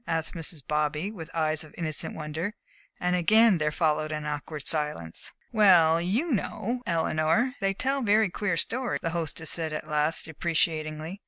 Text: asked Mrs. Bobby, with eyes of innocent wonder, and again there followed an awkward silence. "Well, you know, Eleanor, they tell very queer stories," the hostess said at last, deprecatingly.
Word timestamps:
asked 0.07 0.33
Mrs. 0.33 0.63
Bobby, 0.67 1.11
with 1.11 1.29
eyes 1.31 1.63
of 1.63 1.75
innocent 1.77 2.15
wonder, 2.15 2.55
and 2.99 3.15
again 3.15 3.59
there 3.59 3.71
followed 3.71 4.11
an 4.11 4.25
awkward 4.25 4.65
silence. 4.67 5.31
"Well, 5.51 6.01
you 6.01 6.31
know, 6.31 6.81
Eleanor, 6.87 7.53
they 7.59 7.75
tell 7.75 8.01
very 8.01 8.31
queer 8.31 8.57
stories," 8.57 8.99
the 9.01 9.11
hostess 9.11 9.51
said 9.51 9.73
at 9.73 9.87
last, 9.87 10.25
deprecatingly. 10.25 11.19